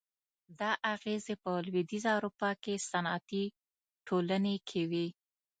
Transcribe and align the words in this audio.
دا 0.59 0.71
اغېزې 0.93 1.35
په 1.43 1.51
لوېدیځه 1.65 2.09
اروپا 2.17 2.51
کې 2.63 2.73
صنعتي 2.89 3.45
ټولنې 4.07 4.55
کې 4.69 4.81
وې. 4.91 5.07